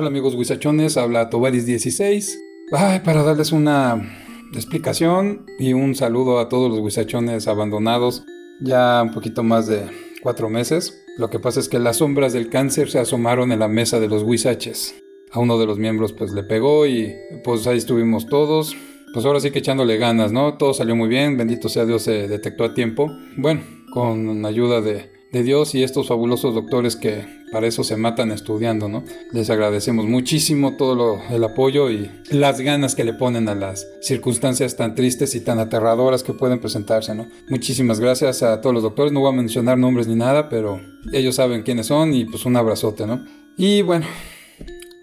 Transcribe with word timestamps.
Hola 0.00 0.10
amigos 0.10 0.36
guisachones, 0.36 0.96
habla 0.96 1.28
Tobaris 1.28 1.66
16. 1.66 2.40
Ay, 2.70 3.00
para 3.00 3.24
darles 3.24 3.50
una 3.50 4.00
explicación 4.54 5.44
y 5.58 5.72
un 5.72 5.96
saludo 5.96 6.38
a 6.38 6.48
todos 6.48 6.70
los 6.70 6.84
guisachones 6.84 7.48
abandonados 7.48 8.22
ya 8.60 9.02
un 9.02 9.10
poquito 9.12 9.42
más 9.42 9.66
de 9.66 9.86
cuatro 10.22 10.48
meses. 10.50 11.04
Lo 11.16 11.30
que 11.30 11.40
pasa 11.40 11.58
es 11.58 11.68
que 11.68 11.80
las 11.80 11.96
sombras 11.96 12.32
del 12.32 12.48
cáncer 12.48 12.92
se 12.92 13.00
asomaron 13.00 13.50
en 13.50 13.58
la 13.58 13.66
mesa 13.66 13.98
de 13.98 14.06
los 14.06 14.24
guisaches. 14.24 14.94
A 15.32 15.40
uno 15.40 15.58
de 15.58 15.66
los 15.66 15.78
miembros 15.80 16.12
pues 16.12 16.30
le 16.30 16.44
pegó 16.44 16.86
y 16.86 17.12
pues 17.42 17.66
ahí 17.66 17.78
estuvimos 17.78 18.28
todos. 18.28 18.76
Pues 19.12 19.26
ahora 19.26 19.40
sí 19.40 19.50
que 19.50 19.58
echándole 19.58 19.96
ganas, 19.96 20.30
¿no? 20.30 20.58
Todo 20.58 20.74
salió 20.74 20.94
muy 20.94 21.08
bien, 21.08 21.36
bendito 21.36 21.68
sea 21.68 21.86
Dios, 21.86 22.02
se 22.02 22.28
detectó 22.28 22.62
a 22.62 22.72
tiempo. 22.72 23.10
Bueno, 23.36 23.62
con 23.92 24.46
ayuda 24.46 24.80
de, 24.80 25.17
de 25.32 25.42
Dios 25.42 25.74
y 25.74 25.82
estos 25.82 26.08
fabulosos 26.08 26.54
doctores 26.54 26.96
que 26.96 27.24
para 27.52 27.66
eso 27.66 27.84
se 27.84 27.96
matan 27.96 28.30
estudiando, 28.30 28.88
¿no? 28.88 29.04
Les 29.32 29.50
agradecemos 29.50 30.06
muchísimo 30.06 30.76
todo 30.76 31.20
el 31.30 31.44
apoyo 31.44 31.90
y 31.90 32.10
las 32.30 32.60
ganas 32.60 32.94
que 32.94 33.04
le 33.04 33.14
ponen 33.14 33.48
a 33.48 33.54
las 33.54 33.86
circunstancias 34.00 34.76
tan 34.76 34.94
tristes 34.94 35.34
y 35.34 35.40
tan 35.40 35.58
aterradoras 35.58 36.22
que 36.22 36.32
pueden 36.32 36.60
presentarse, 36.60 37.14
¿no? 37.14 37.26
Muchísimas 37.48 38.00
gracias 38.00 38.42
a 38.42 38.60
todos 38.60 38.74
los 38.74 38.82
doctores, 38.82 39.12
no 39.12 39.20
voy 39.20 39.32
a 39.32 39.36
mencionar 39.36 39.78
nombres 39.78 40.06
ni 40.08 40.14
nada, 40.14 40.48
pero 40.48 40.80
ellos 41.12 41.36
saben 41.36 41.62
quiénes 41.62 41.86
son 41.86 42.14
y 42.14 42.24
pues 42.24 42.44
un 42.44 42.56
abrazote, 42.56 43.06
¿no? 43.06 43.24
Y 43.56 43.82
bueno, 43.82 44.06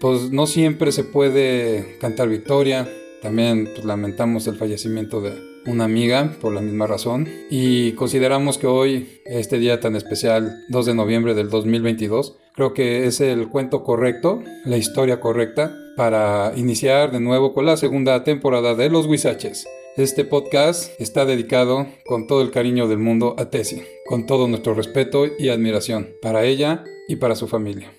pues 0.00 0.30
no 0.30 0.46
siempre 0.46 0.92
se 0.92 1.04
puede 1.04 1.98
cantar 2.00 2.28
victoria, 2.28 2.88
también 3.22 3.68
pues, 3.74 3.84
lamentamos 3.84 4.46
el 4.46 4.56
fallecimiento 4.56 5.20
de 5.20 5.55
una 5.66 5.84
amiga 5.84 6.36
por 6.40 6.52
la 6.52 6.60
misma 6.60 6.86
razón 6.86 7.28
y 7.50 7.92
consideramos 7.92 8.58
que 8.58 8.66
hoy, 8.66 9.20
este 9.24 9.58
día 9.58 9.80
tan 9.80 9.96
especial, 9.96 10.64
2 10.68 10.86
de 10.86 10.94
noviembre 10.94 11.34
del 11.34 11.50
2022, 11.50 12.36
creo 12.54 12.72
que 12.74 13.06
es 13.06 13.20
el 13.20 13.48
cuento 13.48 13.82
correcto, 13.84 14.42
la 14.64 14.76
historia 14.76 15.20
correcta 15.20 15.74
para 15.96 16.52
iniciar 16.56 17.10
de 17.10 17.20
nuevo 17.20 17.54
con 17.54 17.66
la 17.66 17.76
segunda 17.76 18.22
temporada 18.24 18.74
de 18.74 18.90
Los 18.90 19.06
Huizaches. 19.06 19.66
Este 19.96 20.24
podcast 20.24 20.90
está 21.00 21.24
dedicado 21.24 21.86
con 22.04 22.26
todo 22.26 22.42
el 22.42 22.50
cariño 22.50 22.86
del 22.86 22.98
mundo 22.98 23.34
a 23.38 23.48
Tessie, 23.48 23.86
con 24.06 24.26
todo 24.26 24.46
nuestro 24.46 24.74
respeto 24.74 25.26
y 25.38 25.48
admiración 25.48 26.10
para 26.20 26.44
ella 26.44 26.84
y 27.08 27.16
para 27.16 27.34
su 27.34 27.48
familia. 27.48 27.92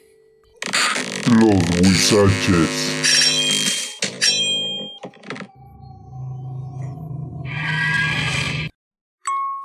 Los 1.40 1.82
Huizaches. 1.82 3.17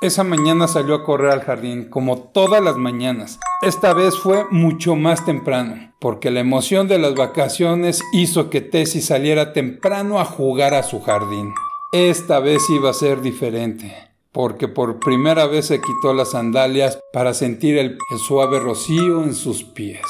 Esa 0.03 0.25
mañana 0.25 0.67
salió 0.67 0.97
a 0.97 1.05
correr 1.05 1.31
al 1.31 1.43
jardín, 1.43 1.85
como 1.85 2.19
todas 2.19 2.61
las 2.61 2.77
mañanas. 2.77 3.39
Esta 3.63 3.95
vez 3.95 4.19
fue 4.19 4.45
mucho 4.51 4.97
más 4.97 5.25
temprano, 5.25 5.95
porque 6.01 6.33
la 6.33 6.41
emoción 6.41 6.89
de 6.89 6.99
las 6.99 7.15
vacaciones 7.15 8.03
hizo 8.13 8.51
que 8.51 8.61
Tessie 8.61 9.01
saliera 9.01 9.53
temprano 9.53 10.19
a 10.19 10.25
jugar 10.25 10.75
a 10.75 10.83
su 10.83 11.01
jardín. 11.01 11.55
Esta 11.93 12.41
vez 12.41 12.69
iba 12.69 12.91
a 12.91 12.95
ser 12.95 13.21
diferente, 13.21 13.95
porque 14.33 14.67
por 14.67 14.99
primera 14.99 15.47
vez 15.47 15.67
se 15.67 15.81
quitó 15.81 16.13
las 16.15 16.33
sandalias 16.33 16.99
para 17.13 17.33
sentir 17.33 17.79
el, 17.79 17.97
el 18.11 18.19
suave 18.19 18.59
rocío 18.59 19.23
en 19.23 19.35
sus 19.35 19.63
pies. 19.63 20.03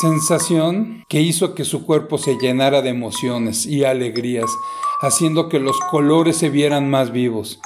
Sensación 0.00 1.04
que 1.06 1.20
hizo 1.20 1.54
que 1.54 1.66
su 1.66 1.84
cuerpo 1.84 2.16
se 2.16 2.38
llenara 2.38 2.80
de 2.80 2.88
emociones 2.88 3.66
y 3.66 3.84
alegrías, 3.84 4.50
haciendo 5.02 5.50
que 5.50 5.60
los 5.60 5.78
colores 5.90 6.38
se 6.38 6.48
vieran 6.48 6.88
más 6.88 7.12
vivos 7.12 7.60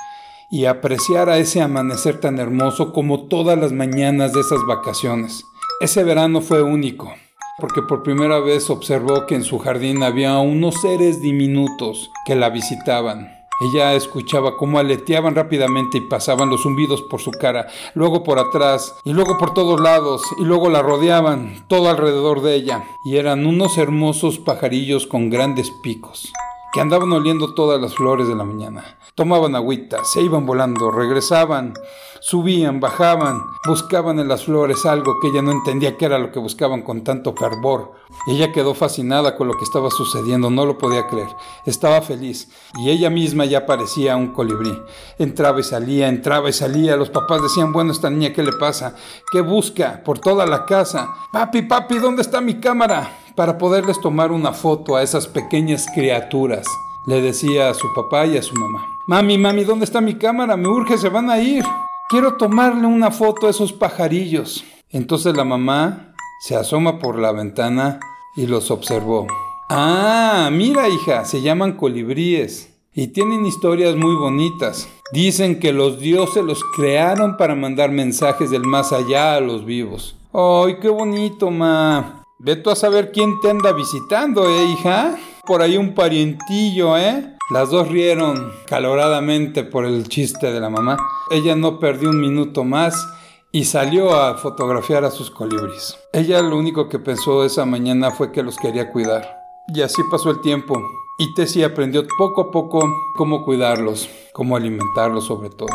y 0.51 0.65
apreciar 0.65 1.29
a 1.29 1.39
ese 1.39 1.61
amanecer 1.61 2.21
tan 2.21 2.39
hermoso 2.39 2.93
como 2.93 3.29
todas 3.29 3.59
las 3.59 3.73
mañanas 3.73 4.33
de 4.33 4.41
esas 4.41 4.61
vacaciones. 4.67 5.45
Ese 5.81 6.05
verano 6.05 6.41
fue 6.41 6.63
único, 6.63 7.13
porque 7.59 7.83
por 7.83 8.03
primera 8.03 8.39
vez 8.41 8.71
observó 8.71 9.27
que 9.27 9.35
en 9.35 9.45
su 9.45 9.59
jardín 9.59 10.03
había 10.03 10.39
unos 10.39 10.81
seres 10.81 11.21
diminutos 11.21 12.11
que 12.25 12.35
la 12.35 12.51
visitaban. 12.51 13.39
Ella 13.61 13.95
escuchaba 13.95 14.57
cómo 14.57 14.79
aleteaban 14.79 15.35
rápidamente 15.35 15.99
y 15.99 16.03
pasaban 16.03 16.49
los 16.49 16.63
zumbidos 16.63 17.03
por 17.03 17.21
su 17.21 17.33
cara, 17.33 17.67
luego 17.95 18.23
por 18.23 18.39
atrás, 18.39 18.95
y 19.05 19.13
luego 19.13 19.37
por 19.37 19.53
todos 19.53 19.81
lados, 19.81 20.23
y 20.39 20.45
luego 20.45 20.71
la 20.71 20.81
rodeaban, 20.81 21.65
todo 21.67 21.91
alrededor 21.91 22.41
de 22.41 22.55
ella, 22.55 22.85
y 23.05 23.17
eran 23.17 23.47
unos 23.47 23.77
hermosos 23.77 24.39
pajarillos 24.39 25.09
con 25.09 25.29
grandes 25.29 25.73
picos, 25.73 26.33
que 26.73 26.81
andaban 26.81 27.13
oliendo 27.13 27.55
todas 27.55 27.81
las 27.81 27.95
flores 27.95 28.29
de 28.29 28.35
la 28.35 28.45
mañana. 28.45 28.99
Tomaban 29.15 29.57
agüita, 29.57 30.05
se 30.05 30.23
iban 30.23 30.47
volando, 30.47 30.91
regresaban, 30.91 31.75
subían, 32.21 32.79
bajaban, 32.79 33.43
buscaban 33.67 34.19
en 34.19 34.29
las 34.29 34.45
flores 34.45 34.87
algo 34.87 35.19
que 35.21 35.29
ella 35.29 35.43
no 35.43 35.51
entendía 35.51 35.97
qué 35.97 36.05
era 36.05 36.19
lo 36.19 36.31
que 36.31 36.39
buscaban 36.39 36.83
con 36.83 37.03
tanto 37.03 37.35
fervor. 37.35 37.93
Ella 38.27 38.53
quedó 38.53 38.75
fascinada 38.75 39.37
con 39.37 39.49
lo 39.49 39.55
que 39.55 39.65
estaba 39.65 39.91
sucediendo, 39.91 40.51
no 40.51 40.67
lo 40.67 40.79
podía 40.79 41.09
creer. 41.09 41.29
Estaba 41.65 42.01
feliz 42.03 42.49
y 42.79 42.91
ella 42.91 43.11
misma 43.11 43.45
ya 43.45 43.67
parecía 43.67 44.17
un 44.17 44.29
colibrí. 44.29 44.77
Entraba 45.19 45.61
y 45.61 45.65
salía, 45.65 46.09
entraba 46.09 46.49
y 46.49 46.53
salía. 46.53 46.97
Los 46.97 47.11
papás 47.11 47.43
decían, 47.43 47.73
bueno, 47.73 47.93
esta 47.93 48.11
niña, 48.11 48.33
¿qué 48.33 48.43
le 48.43 48.53
pasa? 48.53 48.95
¿Qué 49.33 49.41
busca? 49.41 50.03
Por 50.05 50.19
toda 50.19 50.47
la 50.47 50.65
casa. 50.65 51.09
Papi, 51.33 51.63
papi, 51.63 51.99
¿dónde 51.99 52.23
está 52.23 52.41
mi 52.41 52.61
cámara? 52.61 53.11
Para 53.39 53.57
poderles 53.57 54.01
tomar 54.01 54.33
una 54.33 54.53
foto 54.53 54.97
a 54.97 55.03
esas 55.05 55.29
pequeñas 55.29 55.87
criaturas 55.95 56.67
le 57.07 57.21
decía 57.21 57.71
a 57.71 57.75
su 57.75 57.87
papá 57.95 58.27
y 58.27 58.37
a 58.37 58.43
su 58.43 58.53
mamá. 58.57 58.85
Mami, 59.07 59.39
mami, 59.39 59.63
¿dónde 59.63 59.85
está 59.85 60.01
mi 60.01 60.17
cámara? 60.17 60.57
Me 60.57 60.67
urge, 60.67 60.99
se 60.99 61.09
van 61.09 61.31
a 61.31 61.39
ir. 61.39 61.65
Quiero 62.09 62.37
tomarle 62.37 62.89
una 62.89 63.13
foto 63.13 63.47
a 63.47 63.51
esos 63.51 63.73
pajarillos. 63.73 64.65
Entonces 64.91 65.37
la 65.37 65.45
mamá 65.45 66.15
se 66.41 66.57
asoma 66.57 66.99
por 66.99 67.17
la 67.17 67.31
ventana 67.31 68.01
y 68.35 68.49
los 68.49 68.73
observó. 68.73 69.29
Ah, 69.71 70.51
mira 70.51 70.89
hija, 70.89 71.25
se 71.25 71.41
llaman 71.41 71.75
colibríes 71.75 72.75
y 72.93 73.07
tienen 73.07 73.47
historias 73.47 73.95
muy 73.95 74.17
bonitas. 74.17 74.89
Dicen 75.13 75.61
que 75.61 75.73
los 75.73 76.01
dioses 76.01 76.43
los 76.43 76.65
crearon 76.75 77.37
para 77.37 77.55
mandar 77.55 77.93
mensajes 77.93 78.51
del 78.51 78.65
más 78.65 78.93
allá 78.93 79.37
a 79.37 79.41
los 79.41 79.65
vivos. 79.65 80.17
¡Ay, 80.33 80.79
qué 80.81 80.89
bonito, 80.89 81.53
ma! 81.53 82.18
Ve 82.41 82.57
tú 82.57 82.71
a 82.71 82.77
saber 82.77 83.11
quién 83.13 83.41
te 83.41 83.51
anda 83.51 83.73
visitando, 83.73 84.49
¿eh, 84.49 84.65
hija? 84.67 85.17
por 85.49 85.63
ahí 85.63 85.79
un 85.79 85.95
parientillo, 85.95 86.99
¿eh? 86.99 87.35
Las 87.51 87.71
dos 87.71 87.89
rieron 87.89 88.53
caloradamente 88.67 89.65
por 89.65 89.87
el 89.87 90.07
chiste 90.07 90.53
de 90.53 90.61
la 90.61 90.69
mamá. 90.69 90.99
Ella 91.31 91.57
no 91.57 91.79
perdió 91.79 92.11
un 92.11 92.21
minuto 92.21 92.65
más 92.65 93.09
y 93.51 93.65
salió 93.65 94.15
a 94.15 94.37
fotografiar 94.37 95.07
a 95.07 95.11
sus 95.11 95.31
colibríes. 95.31 95.97
Ella 96.13 96.43
lo 96.43 96.59
único 96.59 96.91
que 96.91 96.99
pensó 96.99 97.47
esa 97.47 97.65
mañana 97.65 98.11
fue 98.11 98.31
que 98.31 98.43
los 98.43 98.59
quería 98.59 98.93
cuidar. 98.93 99.39
Y 99.75 99.81
así 99.81 100.03
pasó 100.11 100.31
el 100.31 100.43
tiempo. 100.43 100.79
Y 101.19 101.35
Tessie 101.35 101.65
aprendió 101.65 102.07
poco 102.19 102.43
a 102.43 102.51
poco 102.51 102.87
cómo 103.17 103.47
cuidarlos, 103.47 104.07
cómo 104.35 104.55
alimentarlos 104.55 105.25
sobre 105.25 105.49
todo. 105.49 105.71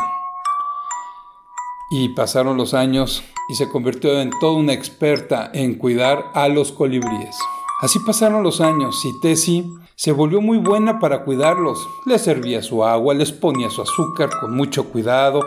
Y 1.96 2.10
pasaron 2.10 2.58
los 2.58 2.74
años 2.74 3.24
y 3.48 3.54
se 3.54 3.70
convirtió 3.70 4.20
en 4.20 4.32
toda 4.42 4.54
una 4.54 4.74
experta 4.74 5.52
en 5.54 5.76
cuidar 5.76 6.26
a 6.34 6.48
los 6.48 6.72
colibríes. 6.72 7.38
Así 7.82 8.00
pasaron 8.00 8.42
los 8.42 8.62
años 8.62 9.06
y 9.06 9.20
Tessie 9.20 9.64
se 9.96 10.12
volvió 10.12 10.42
muy 10.42 10.58
buena 10.58 10.98
para 10.98 11.24
cuidarlos. 11.24 11.78
Les 12.08 12.20
servía 12.24 12.64
su 12.64 12.84
agua, 12.84 13.14
les 13.14 13.32
ponía 13.32 13.70
su 13.70 13.84
azúcar 13.84 14.32
con 14.42 14.56
mucho 14.56 14.86
cuidado. 14.86 15.42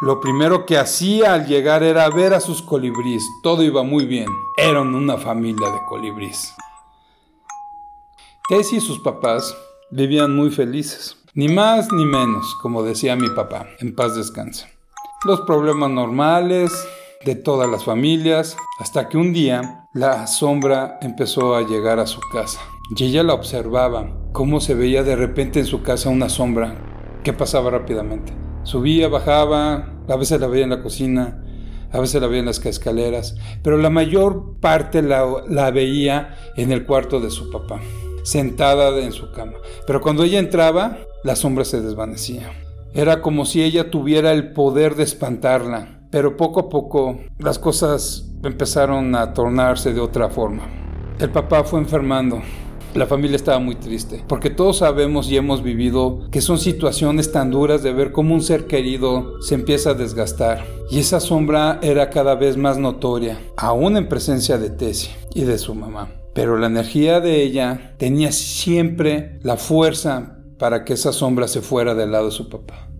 Lo 0.00 0.20
primero 0.20 0.64
que 0.64 0.78
hacía 0.78 1.34
al 1.34 1.46
llegar 1.46 1.82
era 1.82 2.08
ver 2.08 2.32
a 2.32 2.40
sus 2.40 2.62
colibríes. 2.62 3.22
Todo 3.42 3.62
iba 3.62 3.82
muy 3.82 4.06
bien. 4.06 4.28
Eran 4.56 4.94
una 4.94 5.18
familia 5.18 5.68
de 5.70 5.84
colibríes. 5.86 6.54
Tessie 8.48 8.78
y 8.78 8.80
sus 8.80 9.00
papás 9.00 9.54
vivían 9.90 10.34
muy 10.34 10.50
felices. 10.50 11.18
Ni 11.34 11.48
más 11.48 11.92
ni 11.92 12.06
menos, 12.06 12.54
como 12.62 12.82
decía 12.82 13.16
mi 13.16 13.28
papá. 13.28 13.66
En 13.80 13.94
paz 13.94 14.16
descansa. 14.16 14.66
Los 15.26 15.42
problemas 15.42 15.90
normales, 15.90 16.72
de 17.26 17.34
todas 17.34 17.68
las 17.70 17.84
familias, 17.84 18.56
hasta 18.78 19.10
que 19.10 19.18
un 19.18 19.34
día 19.34 19.86
la 19.92 20.26
sombra 20.26 20.98
empezó 21.02 21.54
a 21.54 21.60
llegar 21.60 21.98
a 21.98 22.06
su 22.06 22.20
casa. 22.32 22.58
Y 22.96 23.04
ella 23.04 23.22
la 23.22 23.34
observaba, 23.34 24.16
cómo 24.32 24.60
se 24.60 24.74
veía 24.74 25.02
de 25.02 25.16
repente 25.16 25.60
en 25.60 25.66
su 25.66 25.82
casa 25.82 26.08
una 26.08 26.30
sombra 26.30 27.20
que 27.22 27.34
pasaba 27.34 27.68
rápidamente. 27.68 28.32
Subía, 28.62 29.08
bajaba, 29.08 29.92
a 30.08 30.16
veces 30.16 30.40
la 30.40 30.46
veía 30.46 30.64
en 30.64 30.70
la 30.70 30.82
cocina, 30.82 31.44
a 31.92 32.00
veces 32.00 32.18
la 32.22 32.26
veía 32.26 32.40
en 32.40 32.46
las 32.46 32.64
escaleras, 32.64 33.36
pero 33.62 33.76
la 33.76 33.90
mayor 33.90 34.58
parte 34.58 35.02
la, 35.02 35.26
la 35.50 35.70
veía 35.70 36.34
en 36.56 36.72
el 36.72 36.86
cuarto 36.86 37.20
de 37.20 37.30
su 37.30 37.50
papá, 37.50 37.78
sentada 38.22 38.98
en 38.98 39.12
su 39.12 39.30
cama. 39.32 39.58
Pero 39.86 40.00
cuando 40.00 40.24
ella 40.24 40.38
entraba, 40.38 40.96
la 41.24 41.36
sombra 41.36 41.66
se 41.66 41.82
desvanecía. 41.82 42.50
Era 42.94 43.22
como 43.22 43.44
si 43.44 43.62
ella 43.62 43.90
tuviera 43.90 44.32
el 44.32 44.52
poder 44.52 44.94
de 44.94 45.04
espantarla 45.04 46.00
pero 46.10 46.36
poco 46.36 46.60
a 46.60 46.68
poco 46.68 47.20
las 47.38 47.58
cosas 47.58 48.26
empezaron 48.42 49.14
a 49.14 49.32
tornarse 49.32 49.92
de 49.92 50.00
otra 50.00 50.28
forma. 50.28 50.64
El 51.18 51.30
papá 51.30 51.64
fue 51.64 51.78
enfermando. 51.78 52.42
La 52.94 53.06
familia 53.06 53.36
estaba 53.36 53.60
muy 53.60 53.76
triste, 53.76 54.24
porque 54.26 54.50
todos 54.50 54.78
sabemos 54.78 55.30
y 55.30 55.36
hemos 55.36 55.62
vivido 55.62 56.28
que 56.32 56.40
son 56.40 56.58
situaciones 56.58 57.30
tan 57.30 57.52
duras 57.52 57.84
de 57.84 57.92
ver 57.92 58.10
cómo 58.10 58.34
un 58.34 58.42
ser 58.42 58.66
querido 58.66 59.40
se 59.42 59.54
empieza 59.54 59.90
a 59.90 59.94
desgastar. 59.94 60.64
Y 60.90 60.98
esa 60.98 61.20
sombra 61.20 61.78
era 61.82 62.10
cada 62.10 62.34
vez 62.34 62.56
más 62.56 62.78
notoria, 62.78 63.38
aún 63.56 63.96
en 63.96 64.08
presencia 64.08 64.58
de 64.58 64.70
Tessie 64.70 65.14
y 65.32 65.42
de 65.42 65.58
su 65.58 65.76
mamá. 65.76 66.10
Pero 66.34 66.58
la 66.58 66.66
energía 66.66 67.20
de 67.20 67.42
ella 67.42 67.94
tenía 67.96 68.32
siempre 68.32 69.38
la 69.42 69.56
fuerza 69.56 70.39
para 70.60 70.84
que 70.84 70.92
esa 70.92 71.10
sombra 71.10 71.48
se 71.48 71.62
fuera 71.62 71.94
del 71.94 72.12
lado 72.12 72.26
de 72.26 72.32
su 72.32 72.50
papá. 72.50 72.90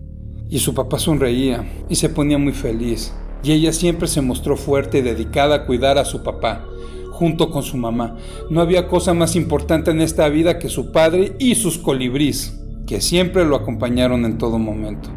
Y 0.49 0.57
su 0.59 0.73
papá 0.73 0.97
sonreía 0.97 1.63
y 1.87 1.95
se 1.95 2.09
ponía 2.09 2.39
muy 2.39 2.53
feliz. 2.53 3.13
Y 3.43 3.51
ella 3.51 3.71
siempre 3.71 4.07
se 4.07 4.21
mostró 4.21 4.57
fuerte 4.57 4.97
y 4.97 5.01
dedicada 5.03 5.55
a 5.55 5.65
cuidar 5.67 5.99
a 5.99 6.05
su 6.05 6.23
papá, 6.23 6.65
junto 7.11 7.51
con 7.51 7.61
su 7.61 7.77
mamá. 7.77 8.17
No 8.49 8.61
había 8.61 8.87
cosa 8.87 9.13
más 9.13 9.35
importante 9.35 9.91
en 9.91 10.01
esta 10.01 10.27
vida 10.27 10.57
que 10.57 10.69
su 10.69 10.91
padre 10.91 11.35
y 11.37 11.53
sus 11.53 11.77
colibrís, 11.77 12.59
que 12.87 12.99
siempre 12.99 13.45
lo 13.45 13.55
acompañaron 13.55 14.25
en 14.25 14.39
todo 14.39 14.57
momento. 14.57 15.09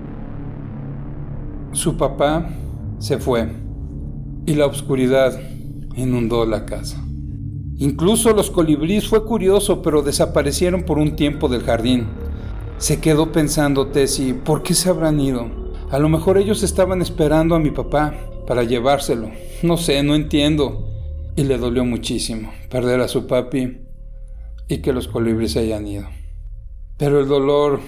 Su 1.73 1.97
papá 1.97 2.51
se 2.99 3.19
fue 3.19 3.49
y 4.45 4.55
la 4.55 4.67
oscuridad 4.67 5.41
inundó 5.97 6.45
la 6.45 6.67
casa. 6.67 7.03
Incluso 7.79 8.33
los 8.35 8.51
colibríes 8.51 9.09
fue 9.09 9.25
curioso, 9.25 9.83
pero 9.83 10.03
desaparecieron 10.03 10.83
por 10.83 10.99
un 10.99 11.17
tiempo 11.17 11.49
del 11.49 11.63
jardín. 11.63 12.07
Se 12.79 13.01
quedó 13.01 13.33
pensando 13.33 13.87
Tessie, 13.87 14.35
¿por 14.35 14.63
qué 14.63 14.75
se 14.75 14.91
habrán 14.91 15.21
ido? 15.21 15.49
A 15.91 15.99
lo 15.99 16.09
mejor 16.09 16.39
ellos 16.39 16.63
estaban 16.63 17.01
esperando 17.03 17.55
a 17.55 17.61
mi 17.61 17.71
papá 17.71 18.15
para 18.47 18.65
llevárselo. 18.65 19.31
No 19.63 19.77
sé, 19.77 20.03
no 20.03 20.15
entiendo. 20.15 20.91
Y 21.37 21.45
le 21.45 21.57
dolió 21.59 21.85
muchísimo 21.85 22.53
perder 22.71 23.01
a 23.01 23.09
su 23.09 23.27
papi 23.27 23.79
y 24.69 24.79
que 24.79 24.93
los 24.93 25.09
colibríes 25.09 25.53
se 25.53 25.61
hayan 25.61 25.87
ido. 25.87 26.09
Pero 26.97 27.21
el 27.21 27.29
dolor 27.29 27.81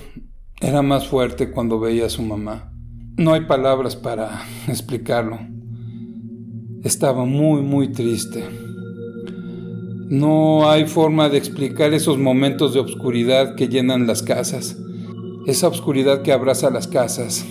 era 0.61 0.83
más 0.83 1.07
fuerte 1.07 1.51
cuando 1.51 1.79
veía 1.79 2.07
a 2.07 2.11
su 2.11 2.23
mamá. 2.23 2.73
No 3.17 3.35
hay 3.35 3.43
palabras 3.43 3.97
para 3.97 4.43
explicarlo. 4.69 5.39
Estaba 6.83 7.25
muy, 7.25 7.63
muy 7.63 7.89
triste. 7.89 8.66
No 10.09 10.71
hay 10.71 10.87
forma 10.87 11.29
de 11.29 11.37
explicar 11.37 11.93
esos 11.93 12.17
momentos 12.17 12.73
de 12.73 12.79
obscuridad 12.79 13.57
que 13.57 13.67
llenan 13.67 14.07
las 14.07 14.23
casas, 14.23 14.77
esa 15.49 15.67
obscuridad 15.67 16.23
que 16.23 16.31
abraza 16.31 16.71
las 16.71 16.87
casas. 16.87 17.45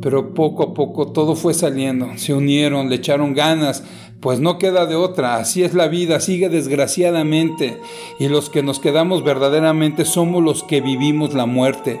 Pero 0.00 0.32
poco 0.32 0.62
a 0.62 0.72
poco 0.72 1.12
todo 1.12 1.36
fue 1.36 1.52
saliendo, 1.52 2.08
se 2.16 2.32
unieron, 2.32 2.88
le 2.88 2.96
echaron 2.96 3.34
ganas, 3.34 3.84
pues 4.20 4.40
no 4.40 4.56
queda 4.56 4.86
de 4.86 4.94
otra, 4.94 5.36
así 5.36 5.62
es 5.62 5.74
la 5.74 5.88
vida, 5.88 6.20
sigue 6.20 6.48
desgraciadamente, 6.48 7.76
y 8.18 8.28
los 8.28 8.48
que 8.48 8.62
nos 8.62 8.78
quedamos 8.78 9.22
verdaderamente 9.22 10.06
somos 10.06 10.42
los 10.42 10.62
que 10.62 10.80
vivimos 10.80 11.34
la 11.34 11.44
muerte, 11.44 12.00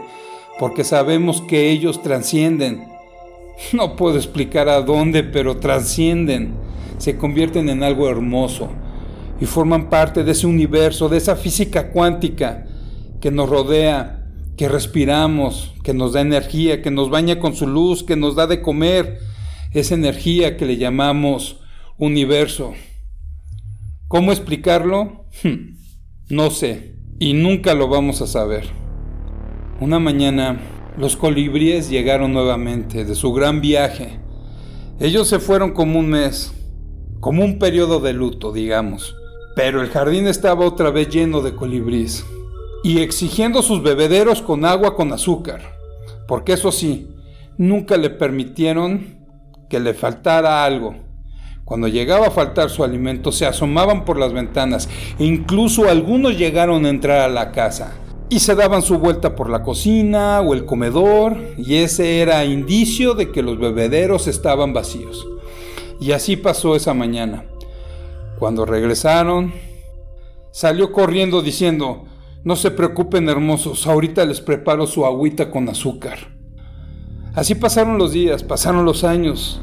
porque 0.58 0.82
sabemos 0.82 1.42
que 1.42 1.68
ellos 1.68 2.00
trascienden. 2.00 2.88
No 3.74 3.96
puedo 3.96 4.16
explicar 4.16 4.70
a 4.70 4.80
dónde, 4.80 5.22
pero 5.24 5.58
trascienden, 5.58 6.54
se 6.96 7.18
convierten 7.18 7.68
en 7.68 7.82
algo 7.82 8.08
hermoso 8.08 8.70
y 9.42 9.44
forman 9.44 9.90
parte 9.90 10.22
de 10.22 10.30
ese 10.30 10.46
universo, 10.46 11.08
de 11.08 11.16
esa 11.16 11.34
física 11.34 11.90
cuántica 11.90 12.64
que 13.20 13.32
nos 13.32 13.48
rodea, 13.48 14.24
que 14.56 14.68
respiramos, 14.68 15.74
que 15.82 15.92
nos 15.94 16.12
da 16.12 16.20
energía, 16.20 16.80
que 16.80 16.92
nos 16.92 17.10
baña 17.10 17.40
con 17.40 17.56
su 17.56 17.66
luz, 17.66 18.04
que 18.04 18.14
nos 18.14 18.36
da 18.36 18.46
de 18.46 18.62
comer, 18.62 19.18
esa 19.72 19.96
energía 19.96 20.56
que 20.56 20.64
le 20.64 20.76
llamamos 20.76 21.56
universo. 21.98 22.74
¿Cómo 24.06 24.30
explicarlo? 24.30 25.26
Hmm, 25.42 25.74
no 26.28 26.50
sé, 26.50 26.94
y 27.18 27.32
nunca 27.32 27.74
lo 27.74 27.88
vamos 27.88 28.22
a 28.22 28.28
saber. 28.28 28.66
Una 29.80 29.98
mañana, 29.98 30.60
los 30.96 31.16
colibríes 31.16 31.90
llegaron 31.90 32.32
nuevamente 32.32 33.04
de 33.04 33.16
su 33.16 33.32
gran 33.32 33.60
viaje. 33.60 34.20
Ellos 35.00 35.26
se 35.26 35.40
fueron 35.40 35.72
como 35.72 35.98
un 35.98 36.10
mes, 36.10 36.52
como 37.18 37.44
un 37.44 37.58
periodo 37.58 37.98
de 37.98 38.12
luto, 38.12 38.52
digamos. 38.52 39.16
Pero 39.54 39.82
el 39.82 39.90
jardín 39.90 40.26
estaba 40.26 40.64
otra 40.64 40.90
vez 40.90 41.08
lleno 41.08 41.42
de 41.42 41.54
colibrís 41.54 42.24
y 42.82 43.00
exigiendo 43.00 43.62
sus 43.62 43.82
bebederos 43.82 44.42
con 44.42 44.64
agua 44.64 44.96
con 44.96 45.12
azúcar, 45.12 45.60
porque 46.26 46.54
eso 46.54 46.72
sí, 46.72 47.08
nunca 47.58 47.96
le 47.96 48.10
permitieron 48.10 49.18
que 49.68 49.78
le 49.78 49.94
faltara 49.94 50.64
algo. 50.64 50.96
Cuando 51.64 51.88
llegaba 51.88 52.26
a 52.26 52.30
faltar 52.30 52.70
su 52.70 52.82
alimento, 52.82 53.30
se 53.30 53.46
asomaban 53.46 54.04
por 54.04 54.18
las 54.18 54.32
ventanas 54.32 54.88
e 55.18 55.24
incluso 55.24 55.88
algunos 55.88 56.36
llegaron 56.36 56.84
a 56.84 56.90
entrar 56.90 57.20
a 57.20 57.28
la 57.28 57.52
casa 57.52 57.92
y 58.28 58.40
se 58.40 58.54
daban 58.54 58.82
su 58.82 58.98
vuelta 58.98 59.36
por 59.36 59.48
la 59.48 59.62
cocina 59.62 60.40
o 60.40 60.54
el 60.54 60.64
comedor 60.64 61.36
y 61.58 61.76
ese 61.76 62.20
era 62.20 62.44
indicio 62.44 63.14
de 63.14 63.30
que 63.30 63.42
los 63.42 63.58
bebederos 63.58 64.26
estaban 64.26 64.72
vacíos. 64.72 65.26
Y 66.00 66.12
así 66.12 66.36
pasó 66.36 66.74
esa 66.74 66.94
mañana. 66.94 67.44
Cuando 68.42 68.66
regresaron, 68.66 69.52
salió 70.50 70.90
corriendo 70.90 71.42
diciendo, 71.42 72.06
no 72.42 72.56
se 72.56 72.72
preocupen 72.72 73.28
hermosos, 73.28 73.86
ahorita 73.86 74.24
les 74.24 74.40
preparo 74.40 74.88
su 74.88 75.06
agüita 75.06 75.48
con 75.48 75.68
azúcar. 75.68 76.18
Así 77.34 77.54
pasaron 77.54 77.98
los 77.98 78.10
días, 78.10 78.42
pasaron 78.42 78.84
los 78.84 79.04
años. 79.04 79.60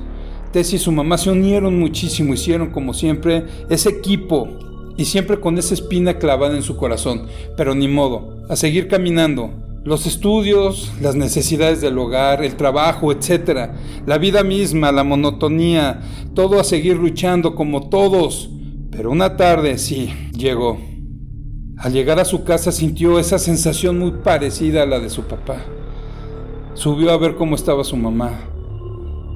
Tess 0.54 0.72
y 0.72 0.78
su 0.78 0.94
mamá 0.94 1.18
se 1.18 1.30
unieron 1.30 1.78
muchísimo, 1.78 2.34
hicieron 2.34 2.70
como 2.70 2.94
siempre 2.94 3.48
ese 3.70 3.90
equipo 3.90 4.48
y 4.96 5.04
siempre 5.04 5.42
con 5.42 5.58
esa 5.58 5.74
espina 5.74 6.18
clavada 6.18 6.56
en 6.56 6.64
su 6.64 6.78
corazón, 6.78 7.28
pero 7.58 7.76
ni 7.76 7.90
modo, 7.90 8.46
a 8.48 8.56
seguir 8.56 8.88
caminando. 8.88 9.52
Los 9.84 10.06
estudios, 10.06 10.90
las 11.02 11.16
necesidades 11.16 11.82
del 11.82 11.98
hogar, 11.98 12.46
el 12.46 12.56
trabajo, 12.56 13.12
etc. 13.12 13.72
La 14.06 14.18
vida 14.18 14.42
misma, 14.44 14.94
la 14.94 15.04
monotonía, 15.04 16.00
todo 16.34 16.62
a 16.62 16.64
seguir 16.64 16.96
luchando 16.96 17.56
como 17.56 17.90
todos 17.90 18.52
pero 18.92 19.12
una 19.12 19.38
tarde 19.38 19.78
sí, 19.78 20.14
llegó. 20.34 20.80
Al 21.78 21.94
llegar 21.94 22.20
a 22.20 22.26
su 22.26 22.44
casa 22.44 22.72
sintió 22.72 23.20
esa 23.20 23.40
sensación 23.40 24.00
muy 24.00 24.12
parecida 24.12 24.84
a 24.84 24.86
la 24.86 25.00
de 25.00 25.10
su 25.10 25.24
papá. 25.24 25.64
Subió 26.74 27.12
a 27.12 27.18
ver 27.18 27.36
cómo 27.36 27.56
estaba 27.56 27.84
su 27.84 27.96
mamá 27.96 28.50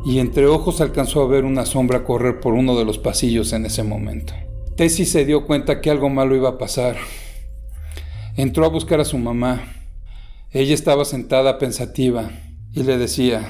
y 0.05 0.19
entre 0.19 0.47
ojos 0.47 0.81
alcanzó 0.81 1.21
a 1.21 1.27
ver 1.27 1.45
una 1.45 1.65
sombra 1.65 2.03
correr 2.03 2.39
por 2.39 2.53
uno 2.53 2.77
de 2.77 2.85
los 2.85 2.97
pasillos 2.97 3.53
en 3.53 3.65
ese 3.65 3.83
momento. 3.83 4.33
Tessie 4.75 5.05
se 5.05 5.25
dio 5.25 5.45
cuenta 5.45 5.79
que 5.81 5.89
algo 5.89 6.09
malo 6.09 6.35
iba 6.35 6.49
a 6.49 6.57
pasar. 6.57 6.97
Entró 8.35 8.65
a 8.65 8.69
buscar 8.69 8.99
a 8.99 9.05
su 9.05 9.17
mamá. 9.17 9.61
Ella 10.51 10.73
estaba 10.73 11.05
sentada 11.05 11.57
pensativa 11.59 12.31
y 12.73 12.83
le 12.83 12.97
decía, 12.97 13.47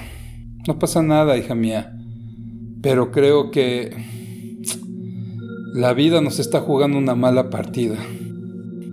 no 0.67 0.79
pasa 0.79 1.01
nada, 1.01 1.37
hija 1.37 1.55
mía, 1.55 1.97
pero 2.81 3.11
creo 3.11 3.51
que 3.51 4.22
la 5.73 5.93
vida 5.93 6.21
nos 6.21 6.37
está 6.37 6.59
jugando 6.59 6.99
una 6.99 7.15
mala 7.15 7.49
partida. 7.49 7.97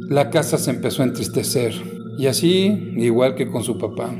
La 0.09 0.31
casa 0.31 0.57
se 0.57 0.71
empezó 0.71 1.03
a 1.03 1.07
entristecer, 1.07 1.75
y 2.17 2.27
así, 2.27 2.95
igual 2.97 3.35
que 3.35 3.51
con 3.51 3.63
su 3.63 3.77
papá. 3.77 4.11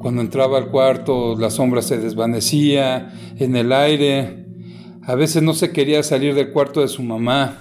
Cuando 0.00 0.20
entraba 0.20 0.58
al 0.58 0.70
cuarto, 0.70 1.36
la 1.38 1.50
sombra 1.50 1.82
se 1.82 1.98
desvanecía 1.98 3.14
en 3.38 3.54
el 3.54 3.72
aire. 3.72 4.46
A 5.02 5.14
veces 5.14 5.40
no 5.40 5.54
se 5.54 5.70
quería 5.70 6.02
salir 6.02 6.34
del 6.34 6.50
cuarto 6.50 6.80
de 6.80 6.88
su 6.88 7.04
mamá. 7.04 7.58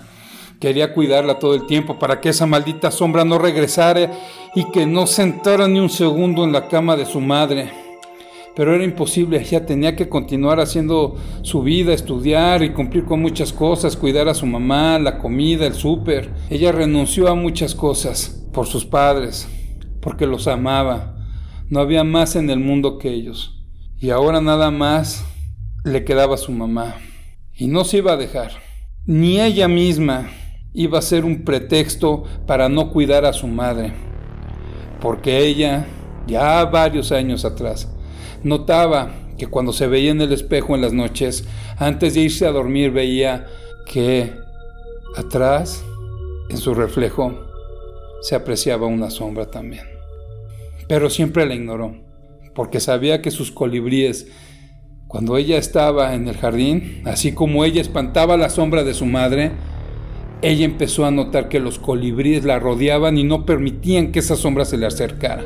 Quería 0.60 0.92
cuidarla 0.92 1.38
todo 1.38 1.54
el 1.54 1.68
tiempo 1.68 2.00
para 2.00 2.22
que 2.22 2.30
esa 2.30 2.48
maldita 2.48 2.90
sombra 2.90 3.24
no 3.24 3.38
regresara 3.38 4.12
y 4.56 4.70
que 4.72 4.88
no 4.88 5.06
sentara 5.06 5.68
ni 5.68 5.80
un 5.80 5.90
segundo 5.90 6.44
en 6.44 6.54
la 6.54 6.68
cama 6.70 6.96
de 6.96 7.06
su 7.06 7.22
madre 7.22 7.83
pero 8.56 8.76
era 8.76 8.84
imposible, 8.84 9.42
ella 9.42 9.66
tenía 9.66 9.96
que 9.96 10.10
continuar 10.10 10.60
haciendo 10.60 11.16
su 11.42 11.64
vida, 11.64 11.94
estudiar 11.94 12.62
y 12.64 12.72
cumplir 12.72 13.06
con 13.06 13.20
muchas 13.20 13.52
cosas, 13.52 13.98
cuidar 13.98 14.28
a 14.28 14.36
su 14.36 14.46
mamá, 14.46 15.00
la 15.00 15.18
comida, 15.18 15.66
el 15.66 15.74
súper. 15.74 16.32
Ella 16.52 16.72
renunció 16.72 17.28
a 17.30 17.36
muchas 17.36 17.74
cosas 17.74 18.48
por 18.54 18.68
sus 18.68 18.86
padres, 18.86 19.48
porque 20.02 20.28
los 20.28 20.48
amaba. 20.48 21.16
No 21.70 21.80
había 21.80 22.04
más 22.04 22.36
en 22.36 22.52
el 22.52 22.60
mundo 22.60 23.00
que 23.00 23.10
ellos. 23.10 23.64
Y 24.00 24.12
ahora 24.12 24.40
nada 24.40 24.70
más 24.70 25.26
le 25.84 26.04
quedaba 26.04 26.36
a 26.36 26.38
su 26.38 26.52
mamá. 26.52 26.98
Y 27.56 27.68
no 27.68 27.86
se 27.86 27.98
iba 27.98 28.14
a 28.14 28.18
dejar. 28.18 28.52
Ni 29.06 29.40
ella 29.40 29.68
misma 29.68 30.30
iba 30.74 31.00
a 31.00 31.04
ser 31.04 31.26
un 31.26 31.44
pretexto 31.44 32.24
para 32.46 32.70
no 32.70 32.92
cuidar 32.92 33.26
a 33.26 33.34
su 33.34 33.48
madre. 33.48 33.94
Porque 35.02 35.40
ella, 35.40 35.88
ya 36.28 36.64
varios 36.66 37.12
años 37.12 37.46
atrás, 37.46 37.90
Notaba 38.44 39.12
que 39.38 39.48
cuando 39.48 39.74
se 39.74 39.88
veía 39.88 40.12
en 40.12 40.22
el 40.22 40.34
espejo 40.34 40.76
en 40.76 40.82
las 40.82 40.94
noches, 40.94 41.48
antes 41.78 42.14
de 42.14 42.22
irse 42.22 42.46
a 42.46 42.52
dormir 42.52 42.92
veía 42.92 43.48
que 43.86 44.34
atrás, 45.16 45.84
en 46.50 46.58
su 46.58 46.74
reflejo, 46.74 47.34
se 48.22 48.36
apreciaba 48.36 48.88
una 48.88 49.10
sombra 49.10 49.50
también. 49.50 49.86
Pero 50.88 51.10
siempre 51.10 51.46
la 51.46 51.56
ignoró, 51.56 51.96
porque 52.54 52.80
sabía 52.80 53.22
que 53.22 53.32
sus 53.32 53.52
colibríes, 53.52 54.28
cuando 55.08 55.38
ella 55.38 55.58
estaba 55.58 56.14
en 56.14 56.28
el 56.28 56.38
jardín, 56.38 57.02
así 57.06 57.34
como 57.34 57.66
ella 57.66 57.82
espantaba 57.82 58.38
la 58.38 58.50
sombra 58.50 58.84
de 58.84 58.94
su 58.94 59.06
madre, 59.06 59.52
ella 60.42 60.66
empezó 60.66 61.06
a 61.06 61.12
notar 61.12 61.48
que 61.48 61.60
los 61.60 61.80
colibríes 61.80 62.44
la 62.44 62.60
rodeaban 62.60 63.18
y 63.18 63.24
no 63.24 63.46
permitían 63.46 64.12
que 64.12 64.20
esa 64.20 64.36
sombra 64.36 64.66
se 64.66 64.78
le 64.78 64.86
acercara. 64.86 65.46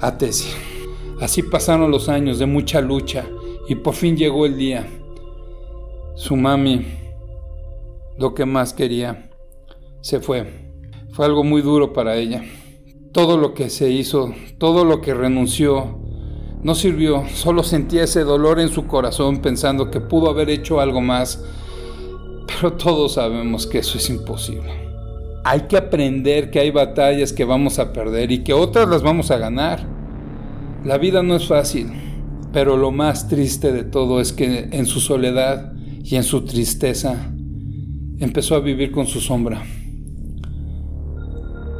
A 0.00 0.16
Tessie. 0.16 0.71
Así 1.22 1.44
pasaron 1.44 1.92
los 1.92 2.08
años 2.08 2.40
de 2.40 2.46
mucha 2.46 2.80
lucha 2.80 3.24
y 3.68 3.76
por 3.76 3.94
fin 3.94 4.16
llegó 4.16 4.44
el 4.44 4.56
día. 4.56 4.88
Su 6.16 6.34
mami 6.34 6.84
lo 8.18 8.34
que 8.34 8.44
más 8.44 8.72
quería. 8.72 9.30
Se 10.00 10.18
fue. 10.18 10.72
Fue 11.12 11.24
algo 11.24 11.44
muy 11.44 11.62
duro 11.62 11.92
para 11.92 12.16
ella. 12.16 12.42
Todo 13.12 13.38
lo 13.38 13.54
que 13.54 13.70
se 13.70 13.88
hizo, 13.88 14.34
todo 14.58 14.84
lo 14.84 15.00
que 15.00 15.14
renunció, 15.14 16.00
no 16.60 16.74
sirvió. 16.74 17.22
Solo 17.32 17.62
sentía 17.62 18.02
ese 18.02 18.24
dolor 18.24 18.58
en 18.58 18.68
su 18.68 18.88
corazón 18.88 19.38
pensando 19.38 19.92
que 19.92 20.00
pudo 20.00 20.28
haber 20.28 20.50
hecho 20.50 20.80
algo 20.80 21.00
más. 21.00 21.44
Pero 22.48 22.72
todos 22.72 23.14
sabemos 23.14 23.68
que 23.68 23.78
eso 23.78 23.96
es 23.96 24.10
imposible. 24.10 24.72
Hay 25.44 25.62
que 25.68 25.76
aprender 25.76 26.50
que 26.50 26.58
hay 26.58 26.72
batallas 26.72 27.32
que 27.32 27.44
vamos 27.44 27.78
a 27.78 27.92
perder 27.92 28.32
y 28.32 28.42
que 28.42 28.54
otras 28.54 28.88
las 28.88 29.04
vamos 29.04 29.30
a 29.30 29.38
ganar. 29.38 30.01
La 30.84 30.98
vida 30.98 31.22
no 31.22 31.36
es 31.36 31.46
fácil, 31.46 31.92
pero 32.52 32.76
lo 32.76 32.90
más 32.90 33.28
triste 33.28 33.72
de 33.72 33.84
todo 33.84 34.20
es 34.20 34.32
que 34.32 34.68
en 34.72 34.86
su 34.86 34.98
soledad 34.98 35.72
y 36.02 36.16
en 36.16 36.24
su 36.24 36.44
tristeza 36.44 37.32
empezó 38.18 38.56
a 38.56 38.60
vivir 38.60 38.90
con 38.90 39.06
su 39.06 39.20
sombra. 39.20 39.62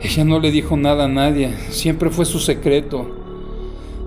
Ella 0.01 0.25
no 0.25 0.39
le 0.39 0.53
dijo 0.53 0.77
nada 0.77 1.07
a 1.07 1.09
nadie, 1.09 1.53
siempre 1.71 2.11
fue 2.11 2.25
su 2.25 2.39
secreto. 2.39 3.11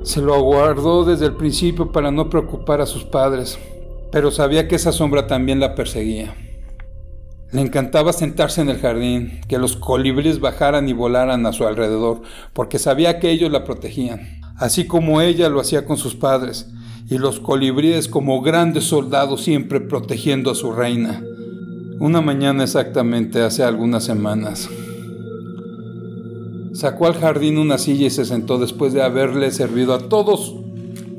Se 0.03 0.21
lo 0.21 0.33
aguardó 0.33 1.03
desde 1.03 1.25
el 1.25 1.35
principio 1.35 1.91
para 1.91 2.09
no 2.09 2.29
preocupar 2.29 2.79
a 2.79 2.85
sus 2.85 3.03
padres, 3.03 3.59
pero 4.13 4.31
sabía 4.31 4.69
que 4.69 4.75
esa 4.75 4.93
sombra 4.93 5.27
también 5.27 5.59
la 5.59 5.75
perseguía. 5.75 6.35
Le 7.51 7.59
encantaba 7.59 8.13
sentarse 8.13 8.61
en 8.61 8.69
el 8.69 8.79
jardín, 8.79 9.41
que 9.49 9.57
los 9.57 9.75
colibríes 9.75 10.39
bajaran 10.39 10.87
y 10.87 10.93
volaran 10.93 11.45
a 11.45 11.51
su 11.51 11.67
alrededor, 11.67 12.21
porque 12.53 12.79
sabía 12.79 13.19
que 13.19 13.31
ellos 13.31 13.51
la 13.51 13.65
protegían, 13.65 14.44
así 14.57 14.85
como 14.85 15.21
ella 15.21 15.50
lo 15.50 15.59
hacía 15.59 15.85
con 15.85 15.97
sus 15.97 16.15
padres, 16.15 16.67
y 17.09 17.17
los 17.17 17.39
colibríes 17.39 18.07
como 18.07 18.41
grandes 18.41 18.85
soldados 18.85 19.43
siempre 19.43 19.79
protegiendo 19.79 20.51
a 20.51 20.55
su 20.55 20.71
reina. 20.71 21.24
Una 22.00 22.21
mañana 22.21 22.63
exactamente 22.63 23.41
hace 23.41 23.63
algunas 23.63 24.03
semanas. 24.03 24.69
Sacó 26.74 27.07
al 27.07 27.13
jardín 27.13 27.57
una 27.57 27.77
silla 27.77 28.07
y 28.07 28.09
se 28.09 28.25
sentó 28.25 28.57
después 28.57 28.91
de 28.93 29.01
haberle 29.01 29.51
servido 29.51 29.93
a 29.93 30.09
todos 30.09 30.55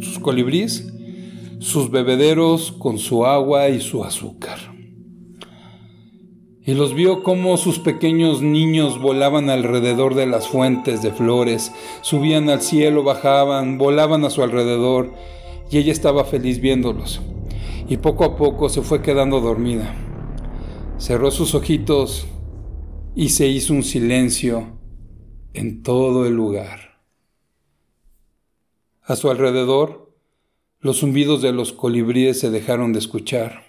sus 0.00 0.18
colibríes 0.18 0.92
sus 1.58 1.90
bebederos 1.90 2.72
con 2.72 2.98
su 2.98 3.26
agua 3.26 3.68
y 3.68 3.80
su 3.80 4.04
azúcar. 4.04 4.58
Y 6.66 6.74
los 6.74 6.94
vio 6.94 7.22
como 7.22 7.56
sus 7.58 7.78
pequeños 7.78 8.42
niños 8.42 9.00
volaban 9.00 9.50
alrededor 9.50 10.16
de 10.16 10.26
las 10.26 10.48
fuentes 10.48 11.00
de 11.00 11.12
flores, 11.12 11.70
subían 12.02 12.50
al 12.50 12.60
cielo, 12.60 13.04
bajaban, 13.04 13.78
volaban 13.78 14.24
a 14.24 14.30
su 14.30 14.42
alrededor, 14.42 15.12
y 15.70 15.78
ella 15.78 15.92
estaba 15.92 16.24
feliz 16.24 16.60
viéndolos. 16.60 17.20
Y 17.88 17.98
poco 17.98 18.24
a 18.24 18.36
poco 18.36 18.68
se 18.68 18.82
fue 18.82 19.00
quedando 19.00 19.40
dormida. 19.40 19.94
Cerró 20.98 21.30
sus 21.30 21.54
ojitos 21.54 22.26
y 23.14 23.28
se 23.28 23.46
hizo 23.46 23.72
un 23.72 23.84
silencio 23.84 24.76
en 25.54 25.84
todo 25.84 26.26
el 26.26 26.34
lugar. 26.34 26.98
A 29.04 29.14
su 29.14 29.30
alrededor, 29.30 30.12
los 30.80 30.98
zumbidos 30.98 31.42
de 31.42 31.52
los 31.52 31.72
colibríes 31.72 32.40
se 32.40 32.50
dejaron 32.50 32.92
de 32.92 32.98
escuchar. 32.98 33.66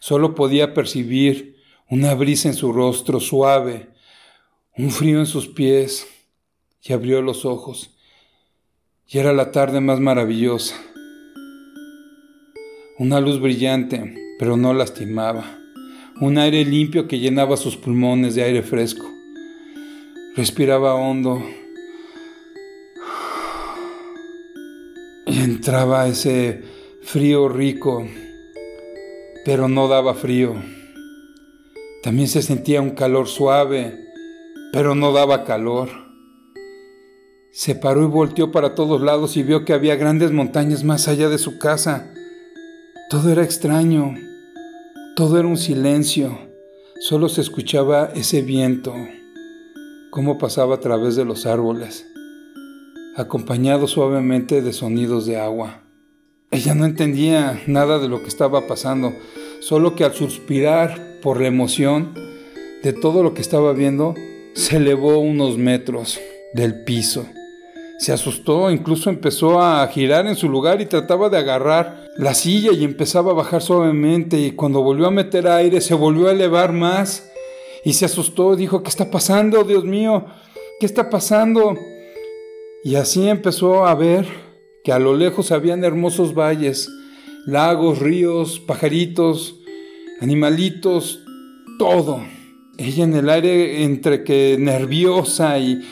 Solo 0.00 0.34
podía 0.34 0.72
percibir 0.72 1.61
una 1.88 2.14
brisa 2.14 2.48
en 2.48 2.54
su 2.54 2.72
rostro 2.72 3.20
suave, 3.20 3.90
un 4.76 4.90
frío 4.90 5.18
en 5.18 5.26
sus 5.26 5.48
pies, 5.48 6.06
y 6.82 6.92
abrió 6.92 7.22
los 7.22 7.44
ojos. 7.44 7.90
Y 9.06 9.18
era 9.18 9.32
la 9.32 9.52
tarde 9.52 9.80
más 9.80 10.00
maravillosa. 10.00 10.74
Una 12.98 13.20
luz 13.20 13.40
brillante, 13.40 14.14
pero 14.38 14.56
no 14.56 14.74
lastimaba 14.74 15.58
un 16.20 16.38
aire 16.38 16.64
limpio 16.64 17.08
que 17.08 17.18
llenaba 17.18 17.56
sus 17.56 17.76
pulmones 17.76 18.34
de 18.34 18.44
aire 18.44 18.62
fresco. 18.62 19.10
Respiraba 20.36 20.94
hondo 20.94 21.42
y 25.26 25.40
entraba 25.40 26.06
ese 26.06 26.62
frío 27.02 27.48
rico, 27.48 28.06
pero 29.44 29.68
no 29.68 29.88
daba 29.88 30.14
frío. 30.14 30.54
También 32.02 32.28
se 32.28 32.42
sentía 32.42 32.80
un 32.80 32.90
calor 32.90 33.28
suave, 33.28 34.08
pero 34.72 34.94
no 34.94 35.12
daba 35.12 35.44
calor. 35.44 35.88
Se 37.52 37.74
paró 37.74 38.02
y 38.02 38.06
volteó 38.06 38.50
para 38.50 38.74
todos 38.74 39.00
lados 39.00 39.36
y 39.36 39.42
vio 39.42 39.64
que 39.64 39.72
había 39.72 39.96
grandes 39.96 40.32
montañas 40.32 40.84
más 40.84 41.06
allá 41.06 41.28
de 41.28 41.38
su 41.38 41.58
casa. 41.58 42.12
Todo 43.08 43.30
era 43.30 43.44
extraño. 43.44 44.14
Todo 45.14 45.38
era 45.38 45.46
un 45.46 45.58
silencio, 45.58 46.38
solo 46.98 47.28
se 47.28 47.42
escuchaba 47.42 48.10
ese 48.14 48.40
viento, 48.40 48.94
cómo 50.10 50.38
pasaba 50.38 50.76
a 50.76 50.80
través 50.80 51.16
de 51.16 51.26
los 51.26 51.44
árboles, 51.44 52.06
acompañado 53.14 53.86
suavemente 53.88 54.62
de 54.62 54.72
sonidos 54.72 55.26
de 55.26 55.36
agua. 55.36 55.82
Ella 56.50 56.74
no 56.74 56.86
entendía 56.86 57.60
nada 57.66 57.98
de 57.98 58.08
lo 58.08 58.22
que 58.22 58.28
estaba 58.28 58.66
pasando, 58.66 59.12
solo 59.60 59.94
que 59.94 60.04
al 60.04 60.14
suspirar 60.14 61.11
por 61.22 61.40
la 61.40 61.48
emoción 61.48 62.12
de 62.82 62.92
todo 62.92 63.22
lo 63.22 63.32
que 63.32 63.40
estaba 63.40 63.72
viendo, 63.72 64.14
se 64.54 64.76
elevó 64.76 65.18
unos 65.18 65.56
metros 65.56 66.20
del 66.52 66.84
piso. 66.84 67.26
Se 67.98 68.12
asustó, 68.12 68.70
incluso 68.70 69.08
empezó 69.08 69.62
a 69.62 69.86
girar 69.86 70.26
en 70.26 70.34
su 70.34 70.48
lugar 70.48 70.80
y 70.80 70.86
trataba 70.86 71.28
de 71.28 71.38
agarrar 71.38 72.08
la 72.16 72.34
silla 72.34 72.72
y 72.72 72.84
empezaba 72.84 73.30
a 73.30 73.34
bajar 73.34 73.62
suavemente 73.62 74.38
y 74.38 74.50
cuando 74.50 74.82
volvió 74.82 75.06
a 75.06 75.12
meter 75.12 75.46
aire 75.46 75.80
se 75.80 75.94
volvió 75.94 76.28
a 76.28 76.32
elevar 76.32 76.72
más 76.72 77.30
y 77.84 77.94
se 77.94 78.04
asustó, 78.04 78.56
dijo, 78.56 78.82
¿qué 78.82 78.90
está 78.90 79.10
pasando, 79.10 79.64
Dios 79.64 79.84
mío? 79.84 80.26
¿Qué 80.80 80.86
está 80.86 81.08
pasando? 81.08 81.76
Y 82.84 82.96
así 82.96 83.28
empezó 83.28 83.86
a 83.86 83.94
ver 83.94 84.26
que 84.82 84.92
a 84.92 84.98
lo 84.98 85.16
lejos 85.16 85.52
habían 85.52 85.84
hermosos 85.84 86.34
valles, 86.34 86.88
lagos, 87.46 88.00
ríos, 88.00 88.58
pajaritos, 88.58 89.61
animalitos, 90.22 91.24
todo. 91.78 92.22
Ella 92.78 93.04
en 93.04 93.14
el 93.14 93.28
aire 93.28 93.82
entre 93.82 94.22
que 94.22 94.56
nerviosa 94.58 95.58
y, 95.58 95.82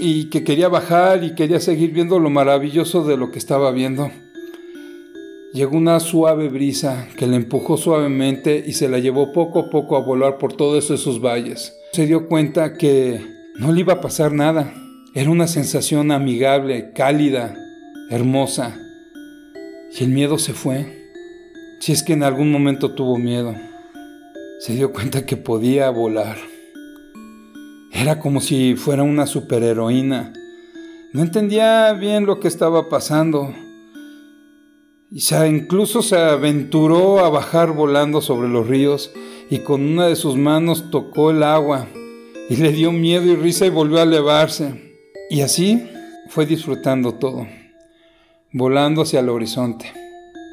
y 0.00 0.28
que 0.28 0.42
quería 0.42 0.68
bajar 0.68 1.22
y 1.22 1.36
quería 1.36 1.60
seguir 1.60 1.92
viendo 1.92 2.18
lo 2.18 2.30
maravilloso 2.30 3.04
de 3.04 3.16
lo 3.16 3.30
que 3.30 3.38
estaba 3.38 3.70
viendo. 3.70 4.10
Llegó 5.52 5.76
una 5.76 6.00
suave 6.00 6.48
brisa 6.48 7.08
que 7.16 7.28
le 7.28 7.36
empujó 7.36 7.76
suavemente 7.76 8.62
y 8.66 8.72
se 8.72 8.88
la 8.88 8.98
llevó 8.98 9.32
poco 9.32 9.60
a 9.60 9.70
poco 9.70 9.96
a 9.96 10.00
volar 10.00 10.38
por 10.38 10.52
todos 10.52 10.90
esos 10.90 11.20
valles. 11.20 11.72
Se 11.92 12.06
dio 12.06 12.26
cuenta 12.28 12.74
que 12.74 13.20
no 13.56 13.72
le 13.72 13.80
iba 13.80 13.94
a 13.94 14.00
pasar 14.00 14.32
nada. 14.32 14.74
Era 15.14 15.30
una 15.30 15.46
sensación 15.46 16.10
amigable, 16.10 16.92
cálida, 16.92 17.56
hermosa. 18.10 18.80
Y 19.96 20.04
el 20.04 20.10
miedo 20.10 20.38
se 20.38 20.54
fue. 20.54 20.99
Si 21.80 21.92
es 21.92 22.02
que 22.02 22.12
en 22.12 22.22
algún 22.22 22.52
momento 22.52 22.92
tuvo 22.92 23.18
miedo. 23.18 23.54
Se 24.60 24.74
dio 24.74 24.92
cuenta 24.92 25.26
que 25.26 25.36
podía 25.36 25.90
volar. 25.90 26.36
Era 27.90 28.20
como 28.20 28.40
si 28.40 28.76
fuera 28.76 29.02
una 29.02 29.26
superheroína. 29.26 30.32
No 31.12 31.22
entendía 31.22 31.92
bien 31.94 32.26
lo 32.26 32.38
que 32.38 32.48
estaba 32.48 32.88
pasando 32.88 33.54
y 35.12 35.22
incluso 35.48 36.02
se 36.02 36.16
aventuró 36.16 37.18
a 37.18 37.30
bajar 37.30 37.72
volando 37.72 38.20
sobre 38.20 38.48
los 38.48 38.68
ríos 38.68 39.10
y 39.50 39.58
con 39.58 39.82
una 39.82 40.06
de 40.06 40.14
sus 40.14 40.36
manos 40.36 40.90
tocó 40.92 41.32
el 41.32 41.42
agua 41.42 41.88
y 42.48 42.56
le 42.56 42.70
dio 42.70 42.92
miedo 42.92 43.24
y 43.24 43.34
risa 43.34 43.66
y 43.66 43.70
volvió 43.70 43.98
a 43.98 44.04
elevarse. 44.04 44.94
Y 45.28 45.40
así 45.40 45.82
fue 46.28 46.46
disfrutando 46.46 47.14
todo, 47.14 47.48
volando 48.52 49.02
hacia 49.02 49.18
el 49.18 49.30
horizonte. 49.30 49.99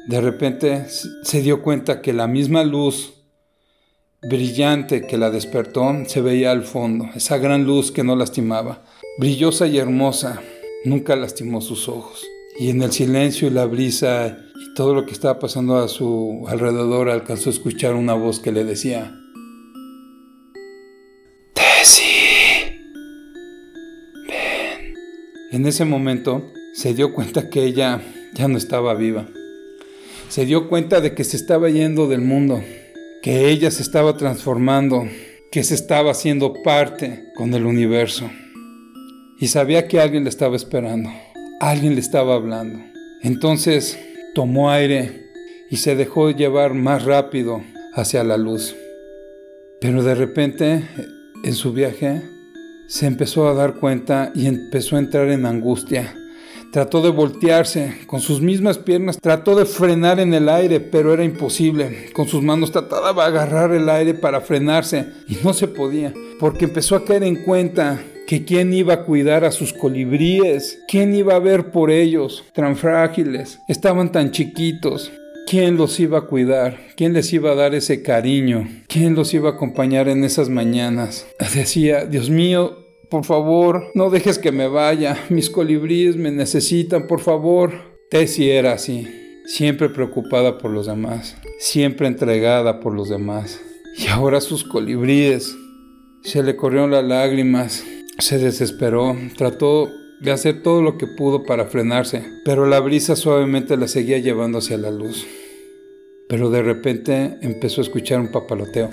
De 0.08 0.22
repente 0.22 0.86
se 1.22 1.42
dio 1.42 1.60
cuenta 1.62 2.00
que 2.00 2.14
la 2.14 2.26
misma 2.26 2.64
luz 2.64 3.12
brillante 4.22 5.06
que 5.06 5.18
la 5.18 5.30
despertó 5.30 5.94
se 6.06 6.22
veía 6.22 6.50
al 6.50 6.64
fondo, 6.64 7.10
esa 7.14 7.36
gran 7.36 7.64
luz 7.64 7.92
que 7.92 8.04
no 8.04 8.16
lastimaba, 8.16 8.86
brillosa 9.18 9.66
y 9.66 9.76
hermosa, 9.76 10.40
nunca 10.86 11.14
lastimó 11.14 11.60
sus 11.60 11.90
ojos. 11.90 12.24
Y 12.58 12.70
en 12.70 12.80
el 12.80 12.90
silencio 12.90 13.48
y 13.48 13.50
la 13.50 13.66
brisa 13.66 14.38
y 14.54 14.72
todo 14.72 14.94
lo 14.94 15.04
que 15.04 15.12
estaba 15.12 15.38
pasando 15.38 15.76
a 15.76 15.88
su 15.88 16.42
alrededor 16.48 17.10
alcanzó 17.10 17.50
a 17.50 17.52
escuchar 17.52 17.94
una 17.94 18.14
voz 18.14 18.40
que 18.40 18.50
le 18.50 18.64
decía, 18.64 19.14
Tessie, 21.52 22.80
ven. 24.26 24.94
En 25.52 25.66
ese 25.66 25.84
momento 25.84 26.50
se 26.72 26.94
dio 26.94 27.12
cuenta 27.12 27.50
que 27.50 27.64
ella 27.64 28.00
ya 28.32 28.48
no 28.48 28.56
estaba 28.56 28.94
viva. 28.94 29.28
Se 30.28 30.44
dio 30.44 30.68
cuenta 30.68 31.00
de 31.00 31.14
que 31.14 31.24
se 31.24 31.36
estaba 31.36 31.70
yendo 31.70 32.06
del 32.06 32.20
mundo, 32.20 32.62
que 33.22 33.48
ella 33.48 33.70
se 33.70 33.82
estaba 33.82 34.16
transformando, 34.16 35.08
que 35.50 35.64
se 35.64 35.74
estaba 35.74 36.10
haciendo 36.10 36.52
parte 36.62 37.24
con 37.34 37.54
el 37.54 37.64
universo. 37.64 38.30
Y 39.40 39.48
sabía 39.48 39.88
que 39.88 40.00
alguien 40.00 40.24
le 40.24 40.30
estaba 40.30 40.54
esperando, 40.54 41.10
alguien 41.60 41.94
le 41.94 42.00
estaba 42.00 42.34
hablando. 42.34 42.78
Entonces 43.22 43.98
tomó 44.34 44.70
aire 44.70 45.30
y 45.70 45.78
se 45.78 45.96
dejó 45.96 46.30
llevar 46.30 46.74
más 46.74 47.04
rápido 47.04 47.62
hacia 47.94 48.22
la 48.22 48.36
luz. 48.36 48.76
Pero 49.80 50.02
de 50.02 50.14
repente, 50.14 50.84
en 51.42 51.54
su 51.54 51.72
viaje, 51.72 52.20
se 52.86 53.06
empezó 53.06 53.48
a 53.48 53.54
dar 53.54 53.76
cuenta 53.76 54.30
y 54.34 54.46
empezó 54.46 54.96
a 54.96 54.98
entrar 54.98 55.30
en 55.30 55.46
angustia. 55.46 56.17
Trató 56.70 57.00
de 57.00 57.08
voltearse 57.08 57.94
con 58.06 58.20
sus 58.20 58.42
mismas 58.42 58.76
piernas, 58.76 59.18
trató 59.18 59.56
de 59.56 59.64
frenar 59.64 60.20
en 60.20 60.34
el 60.34 60.50
aire, 60.50 60.80
pero 60.80 61.14
era 61.14 61.24
imposible. 61.24 62.10
Con 62.12 62.28
sus 62.28 62.42
manos 62.42 62.72
trataba 62.72 63.14
de 63.14 63.22
agarrar 63.22 63.72
el 63.72 63.88
aire 63.88 64.12
para 64.12 64.42
frenarse 64.42 65.06
y 65.26 65.38
no 65.42 65.54
se 65.54 65.66
podía, 65.66 66.12
porque 66.38 66.66
empezó 66.66 66.96
a 66.96 67.04
caer 67.04 67.22
en 67.22 67.36
cuenta 67.36 68.02
que 68.26 68.44
quién 68.44 68.74
iba 68.74 68.92
a 68.92 69.04
cuidar 69.04 69.46
a 69.46 69.52
sus 69.52 69.72
colibríes, 69.72 70.80
quién 70.86 71.14
iba 71.14 71.34
a 71.34 71.38
ver 71.38 71.70
por 71.70 71.90
ellos, 71.90 72.44
tan 72.52 72.76
frágiles, 72.76 73.58
estaban 73.68 74.12
tan 74.12 74.30
chiquitos. 74.30 75.10
¿Quién 75.48 75.78
los 75.78 75.98
iba 75.98 76.18
a 76.18 76.26
cuidar? 76.26 76.76
¿Quién 76.94 77.14
les 77.14 77.32
iba 77.32 77.52
a 77.52 77.54
dar 77.54 77.74
ese 77.74 78.02
cariño? 78.02 78.68
¿Quién 78.86 79.14
los 79.14 79.32
iba 79.32 79.48
a 79.48 79.52
acompañar 79.54 80.06
en 80.08 80.22
esas 80.22 80.50
mañanas? 80.50 81.26
Decía, 81.54 82.04
Dios 82.04 82.28
mío, 82.28 82.87
por 83.10 83.24
favor, 83.24 83.90
no 83.94 84.10
dejes 84.10 84.38
que 84.38 84.52
me 84.52 84.68
vaya. 84.68 85.18
Mis 85.30 85.50
colibríes 85.50 86.16
me 86.16 86.30
necesitan, 86.30 87.06
por 87.06 87.20
favor. 87.20 87.72
Tessie 88.10 88.56
era 88.56 88.72
así, 88.72 89.06
siempre 89.46 89.88
preocupada 89.88 90.58
por 90.58 90.70
los 90.70 90.86
demás, 90.86 91.36
siempre 91.58 92.06
entregada 92.06 92.80
por 92.80 92.94
los 92.94 93.08
demás. 93.08 93.60
Y 93.96 94.08
ahora 94.08 94.40
sus 94.40 94.64
colibríes. 94.64 95.54
Se 96.22 96.42
le 96.42 96.56
corrieron 96.56 96.90
las 96.90 97.04
lágrimas, 97.04 97.84
se 98.18 98.38
desesperó, 98.38 99.16
trató 99.36 99.88
de 100.20 100.32
hacer 100.32 100.62
todo 100.62 100.82
lo 100.82 100.98
que 100.98 101.06
pudo 101.06 101.44
para 101.44 101.66
frenarse, 101.66 102.24
pero 102.44 102.66
la 102.66 102.80
brisa 102.80 103.14
suavemente 103.14 103.76
la 103.76 103.86
seguía 103.86 104.18
llevando 104.18 104.58
hacia 104.58 104.78
la 104.78 104.90
luz. 104.90 105.26
Pero 106.28 106.50
de 106.50 106.62
repente 106.62 107.38
empezó 107.40 107.80
a 107.80 107.84
escuchar 107.84 108.20
un 108.20 108.32
papaloteo. 108.32 108.90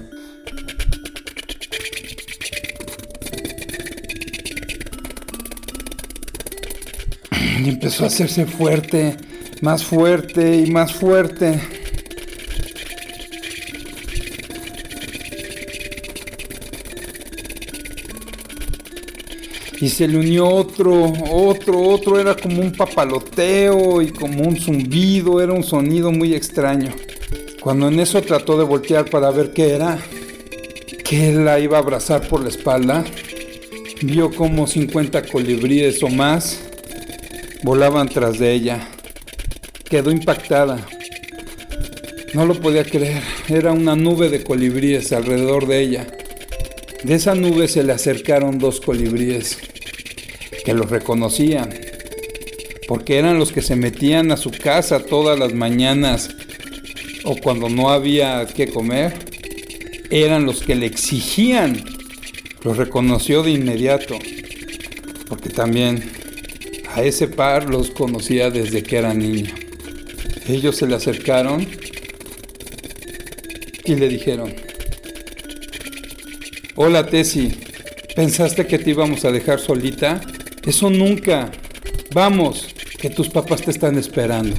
Y 7.66 7.70
empezó 7.70 8.04
a 8.04 8.08
hacerse 8.08 8.46
fuerte, 8.46 9.18
más 9.62 9.84
fuerte 9.84 10.58
y 10.58 10.70
más 10.70 10.94
fuerte. 10.94 11.60
Y 19.82 19.90
se 19.90 20.08
le 20.08 20.20
unió 20.20 20.48
otro, 20.48 21.12
otro, 21.32 21.82
otro, 21.82 22.20
era 22.20 22.36
como 22.36 22.62
un 22.62 22.72
papaloteo 22.72 24.00
y 24.04 24.10
como 24.10 24.44
un 24.44 24.58
zumbido, 24.58 25.42
era 25.42 25.52
un 25.52 25.64
sonido 25.64 26.12
muy 26.12 26.36
extraño. 26.36 26.94
Cuando 27.62 27.88
en 27.88 28.00
eso 28.00 28.22
trató 28.22 28.60
de 28.60 28.64
voltear 28.64 29.06
para 29.06 29.32
ver 29.32 29.54
qué 29.54 29.74
era, 29.74 29.98
que 31.04 31.34
la 31.34 31.60
iba 31.60 31.78
a 31.78 31.82
abrazar 31.82 32.28
por 32.28 32.44
la 32.44 32.50
espalda, 32.50 33.04
vio 34.04 34.30
como 34.30 34.68
50 34.68 35.24
colibríes 35.24 36.04
o 36.04 36.10
más 36.10 36.65
volaban 37.66 38.08
tras 38.08 38.38
de 38.38 38.54
ella. 38.54 38.88
Quedó 39.90 40.12
impactada. 40.12 40.86
No 42.36 42.46
lo 42.46 42.54
podía 42.62 42.84
creer, 42.84 43.24
era 43.50 43.72
una 43.72 43.96
nube 43.96 44.30
de 44.30 44.44
colibríes 44.44 45.12
alrededor 45.12 45.66
de 45.66 45.82
ella. 45.82 46.08
De 47.04 47.16
esa 47.16 47.34
nube 47.34 47.68
se 47.68 47.82
le 47.82 47.92
acercaron 47.92 48.60
dos 48.60 48.82
colibríes 48.82 49.58
que 50.64 50.76
los 50.76 50.92
reconocían, 50.92 51.74
porque 52.88 53.18
eran 53.18 53.40
los 53.40 53.52
que 53.52 53.64
se 53.64 53.76
metían 53.76 54.32
a 54.32 54.38
su 54.38 54.52
casa 54.52 55.00
todas 55.00 55.40
las 55.40 55.54
mañanas 55.54 56.30
o 57.24 57.36
cuando 57.36 57.68
no 57.68 57.90
había 57.90 58.46
que 58.46 58.68
comer, 58.68 59.14
eran 60.12 60.46
los 60.46 60.62
que 60.62 60.76
le 60.76 60.86
exigían. 60.86 61.84
Los 62.64 62.78
reconoció 62.78 63.42
de 63.42 63.52
inmediato, 63.52 64.20
porque 65.28 65.50
también 65.50 66.25
a 66.96 67.04
ese 67.04 67.28
par 67.28 67.70
los 67.70 67.92
conocía 67.92 68.50
desde 68.50 68.82
que 68.82 68.96
era 68.96 69.14
niño. 69.14 69.54
Ellos 70.48 70.78
se 70.78 70.88
le 70.88 70.96
acercaron 70.96 71.68
y 73.84 73.96
le 73.96 74.08
dijeron, 74.08 74.56
Hola 76.76 77.06
Tessie, 77.06 77.54
¿pensaste 78.16 78.66
que 78.66 78.80
te 78.80 78.92
íbamos 78.92 79.26
a 79.26 79.32
dejar 79.34 79.60
solita? 79.60 80.22
Eso 80.66 80.90
nunca. 80.90 81.52
Vamos, 82.14 82.74
que 82.98 83.10
tus 83.10 83.28
papás 83.28 83.64
te 83.64 83.72
están 83.72 83.98
esperando. 83.98 84.56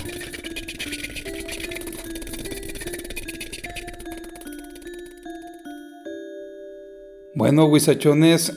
Bueno, 7.35 7.65
huizachones, 7.65 8.53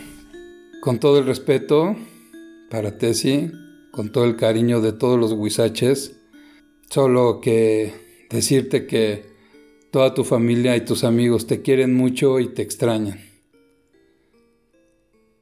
con 0.80 0.98
todo 0.98 1.18
el 1.18 1.26
respeto 1.26 1.96
para 2.74 2.98
Tessie, 2.98 3.52
con 3.92 4.10
todo 4.10 4.24
el 4.24 4.34
cariño 4.34 4.80
de 4.80 4.92
todos 4.92 5.16
los 5.16 5.32
huizaches, 5.32 6.16
solo 6.90 7.40
que 7.40 8.26
decirte 8.30 8.88
que 8.88 9.32
Toda 9.92 10.12
tu 10.12 10.24
familia 10.24 10.74
y 10.74 10.80
tus 10.80 11.04
amigos 11.04 11.46
te 11.46 11.62
quieren 11.62 11.94
mucho 11.94 12.40
y 12.40 12.52
te 12.52 12.62
extrañan. 12.62 13.20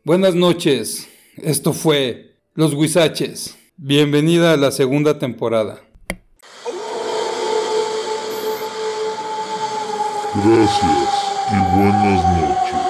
Buenas 0.05 0.35
noches, 0.35 1.09
esto 1.39 1.73
fue 1.73 2.37
Los 2.53 2.75
Huizaches. 2.75 3.57
Bienvenida 3.79 4.53
a 4.53 4.59
la 4.59 4.71
segunda 4.71 5.19
temporada. 5.19 5.81
Gracias 10.35 11.09
y 11.49 11.79
buenas 11.79 12.21
noches. 12.43 12.83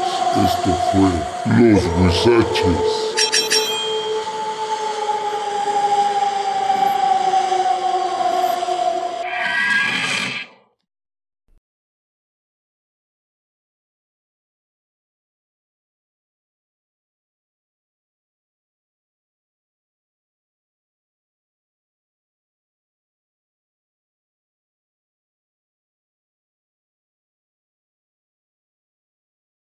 Esto 0.50 0.70
fue 0.90 1.10
Los 1.60 1.84
Huizaches. 2.00 3.31